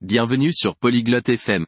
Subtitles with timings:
[0.00, 1.66] Bienvenue sur Polyglotte FM.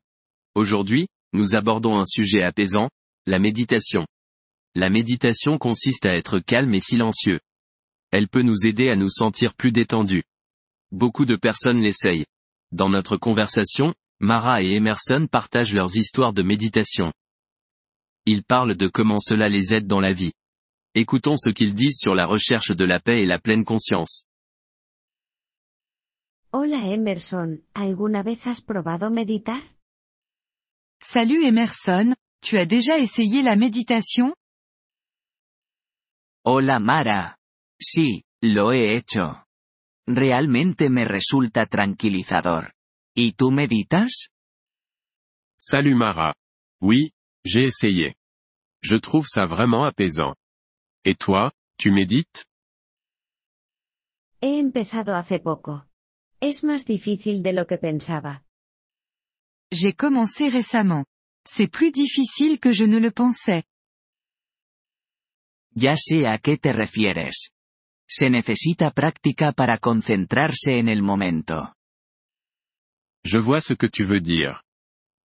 [0.55, 2.89] Aujourd'hui, nous abordons un sujet apaisant,
[3.27, 4.07] la méditation.
[4.77, 7.41] La méditation consiste à être calme et silencieux.
[8.13, 10.23] Elle peut nous aider à nous sentir plus détendus.
[10.93, 12.25] Beaucoup de personnes l'essayent.
[12.71, 17.13] Dans notre conversation, Mara et Emerson partagent leurs histoires de méditation.
[18.27, 20.35] Ils parlent de comment cela les aide dans la vie.
[20.95, 24.23] Écoutons ce qu'ils disent sur la recherche de la paix et la pleine conscience.
[26.53, 29.77] Hola Emerson, ¿alguna vez has probado meditar?
[31.01, 34.35] Salut Emerson, tu as déjà essayé la méditation?
[36.45, 37.37] Hola Mara.
[37.81, 39.45] Sí, lo he hecho.
[40.09, 42.73] Realmente me resulta tranquilizador.
[43.15, 44.31] ¿Y tú meditas?
[45.57, 46.35] Salut Mara.
[46.81, 47.13] Oui,
[47.45, 48.17] j'ai essayé.
[48.83, 50.35] Je trouve ça vraiment apaisant.
[51.05, 52.45] Et toi, tu médites?
[54.41, 55.90] He empezado hace poco.
[56.43, 58.43] Es más difícil de lo que pensaba.
[59.71, 61.05] J'ai commencé récemment.
[61.47, 63.65] C'est plus difficile que je ne le pensais.
[65.77, 67.51] Ya sé a qué te refieres.
[68.09, 71.75] Se necesita práctica para concentrarse en el momento.
[73.23, 74.63] Je vois ce que tu veux dire.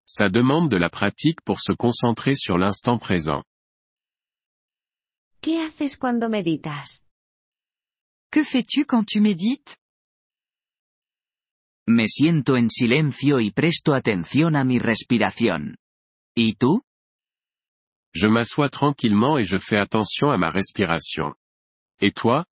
[0.07, 3.45] Ça demande de la pratique pour se concentrer sur l'instant présent.
[5.41, 7.05] ¿Qué haces cuando meditas?
[8.31, 9.79] Que fais-tu quand tu médites?
[11.87, 15.77] Me siento en silencio y presto atención a mi respiración.
[16.35, 16.83] ¿Y tú?
[18.15, 21.35] Je m'assois tranquillement et je fais attention à ma respiration.
[22.01, 22.45] Et toi?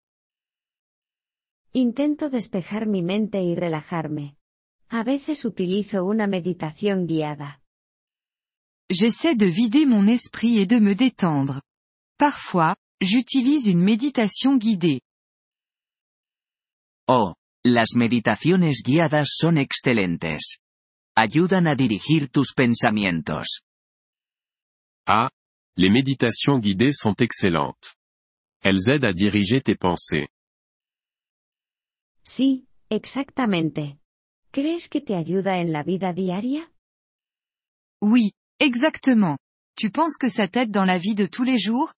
[1.73, 4.35] Intento despejar mi mente y relajarme.
[4.89, 7.61] A veces utilizo una meditación guiada.
[8.89, 11.61] J'essaie de vider mon esprit et de me détendre.
[12.17, 14.99] Parfois, j'utilise une méditation guidée.
[17.07, 17.33] Oh,
[17.64, 20.58] las meditaciones guiadas son excelentes.
[21.16, 23.62] Ayudan a dirigir tus pensamientos.
[25.06, 25.30] Ah,
[25.76, 27.95] les méditations guidées sont excellentes.
[28.61, 30.30] Elles aident à diriger tes pensées.
[32.23, 33.98] Sí, exactamente.
[34.52, 36.71] ¿Crees que te ayuda en la vida diaria?
[38.02, 39.38] Oui, exactement.
[39.76, 41.94] Tu penses que ça t'aide dans la vie de tous les jours?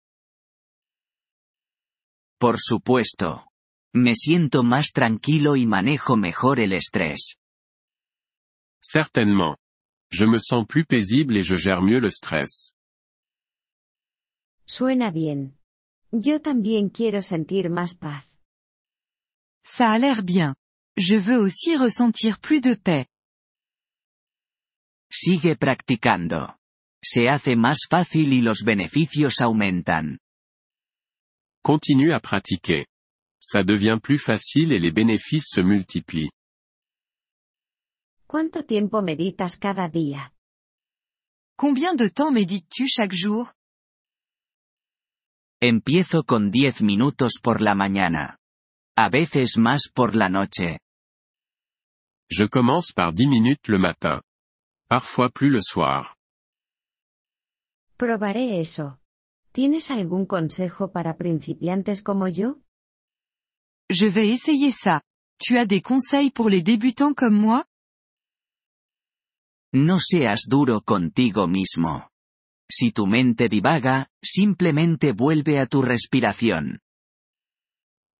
[2.39, 3.52] Por supuesto.
[3.95, 7.37] Me siento más tranquilo y manejo mejor el estrés.
[8.81, 9.57] Certainement.
[10.11, 12.71] Je me sens plus paisible et je gère mieux le stress.
[14.65, 15.55] Suena bien.
[16.11, 18.23] Yo también quiero sentir más paz.
[19.63, 20.55] Ça a l'air bien.
[20.97, 23.07] Je veux aussi ressentir plus de paix.
[25.11, 26.57] Sigue practicando.
[27.03, 30.19] Se hace más fácil y los beneficios aumentan.
[31.63, 32.87] Continue à pratiquer.
[33.45, 36.31] Ça devient plus facile et les bénéfices se multiplient.
[38.25, 40.33] ¿Cuánto tiempo meditas cada día?
[41.57, 43.51] Combien de temps médites-tu chaque jour?
[45.61, 48.37] Empiezo con 10 minutos por la mañana.
[48.95, 50.79] A veces más por la noche.
[52.29, 54.21] Je commence par 10 minutes le matin.
[54.87, 56.15] Parfois plus le soir.
[57.97, 58.99] Probaré eso.
[59.51, 62.62] ¿Tienes algún consejo para principiantes como yo?
[63.89, 65.01] Je vais essayer ça.
[65.39, 67.65] Tu as des conseils pour les débutants comme moi?
[69.73, 72.09] No seas duro contigo mismo.
[72.71, 76.79] Si tu mente divaga, simplemente vuelve a tu respiración.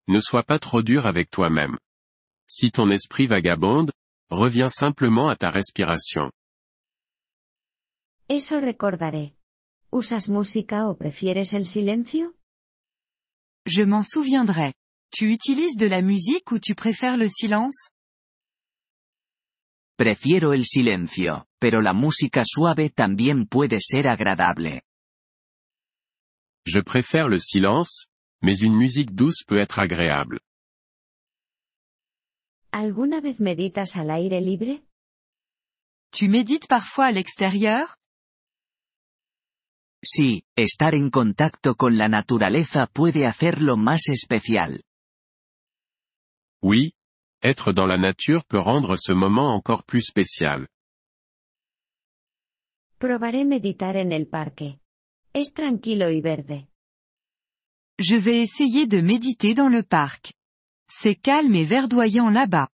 [0.07, 1.77] Ne sois pas trop dur avec toi-même.
[2.47, 3.91] Si ton esprit vagabonde,
[4.29, 6.31] reviens simplement à ta respiration.
[8.27, 9.35] Eso recordaré.
[9.91, 12.33] ¿Usas música o prefieres el silencio?
[13.65, 14.73] Je m'en souviendrai.
[15.15, 17.91] Tu utilises de la musique ou tu préfères le silence?
[19.95, 24.81] Prefiero el silencio, pero la música suave también puede ser agradable.
[26.65, 28.07] Je préfère le silence,
[28.41, 30.39] mais une musique douce peut être agréable.
[32.71, 34.81] ¿Alguna vez meditas al aire libre?
[36.11, 37.97] Tu médites parfois à l'extérieur?
[40.03, 44.81] Sí, estar en contacto con la naturaleza puede hacerlo más especial.
[46.63, 46.93] Oui,
[47.43, 50.69] être dans la nature peut rendre ce moment encore plus spécial.
[52.99, 54.79] Probaré meditar en el parque.
[55.33, 56.65] Es tranquilo y verde.
[57.99, 60.33] Je vais essayer de méditer dans le parc.
[60.89, 62.69] C'est calme et verdoyant là-bas.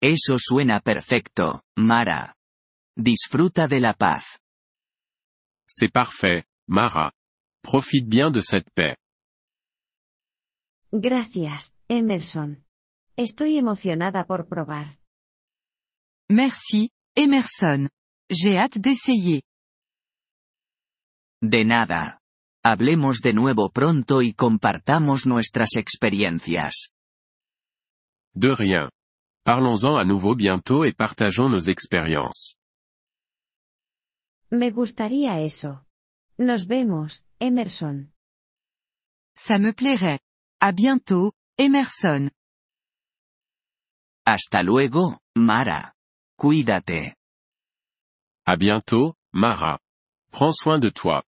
[0.00, 2.34] Eso suena perfecto, Mara.
[2.96, 4.38] Disfruta de la paz.
[5.66, 7.12] C'est parfait, Mara.
[7.62, 8.96] Profite bien de cette paix.
[10.92, 12.64] Gracias, Emerson.
[13.16, 14.98] Estoy emocionada por probar.
[16.28, 17.88] Merci, Emerson.
[18.28, 19.42] J'ai hâte d'essayer.
[21.40, 22.20] De nada.
[22.64, 26.90] Hablemos de nuevo pronto y compartamos nuestras experiencias.
[28.34, 28.90] De rien.
[29.44, 32.56] Parlons-en à nouveau bientôt et partageons nos expériences.
[34.50, 35.84] Me gustaría eso.
[36.36, 38.12] Nos vemos, Emerson.
[39.36, 40.20] Ça me plairait.
[40.62, 42.28] À bientôt, Emerson.
[44.26, 45.94] Hasta luego, Mara.
[46.36, 47.14] Cuídate.
[48.44, 49.78] À bientôt, Mara.
[50.30, 51.22] Prends soin de toi.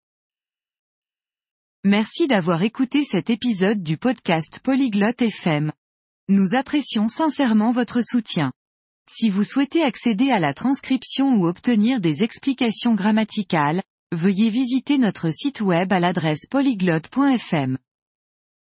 [1.85, 5.71] Merci d'avoir écouté cet épisode du podcast Polyglotte FM.
[6.29, 8.53] Nous apprécions sincèrement votre soutien.
[9.09, 15.31] Si vous souhaitez accéder à la transcription ou obtenir des explications grammaticales, veuillez visiter notre
[15.31, 17.79] site web à l'adresse polyglotte.fm.